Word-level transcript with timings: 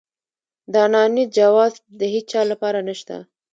د 0.71 0.73
انانيت 0.87 1.29
جواز 1.37 1.73
د 1.99 2.01
هيچا 2.13 2.41
لپاره 2.51 2.79
نشته. 2.87 3.15